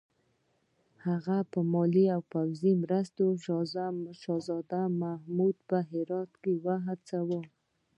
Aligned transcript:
هغه 1.05 1.37
په 1.51 1.59
مالي 1.71 2.05
او 2.15 2.21
پوځي 2.33 2.71
مرستو 2.83 3.25
شهزاده 4.23 4.81
محمود 5.01 5.55
په 5.69 5.77
هرات 5.89 6.31
کې 6.41 6.53
وهڅاوه. 6.65 7.41